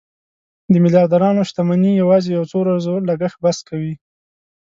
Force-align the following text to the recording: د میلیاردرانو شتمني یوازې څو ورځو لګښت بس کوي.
د 0.71 0.73
میلیاردرانو 0.83 1.41
شتمني 1.49 1.91
یوازې 2.01 2.33
څو 2.51 2.57
ورځو 2.61 2.93
لګښت 3.09 3.37
بس 3.43 3.57
کوي. 3.69 3.93